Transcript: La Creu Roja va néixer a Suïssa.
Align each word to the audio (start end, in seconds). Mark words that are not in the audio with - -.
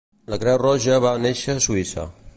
La 0.33 0.39
Creu 0.43 0.57
Roja 0.61 0.97
va 1.05 1.13
néixer 1.27 1.57
a 1.57 1.63
Suïssa. 1.67 2.11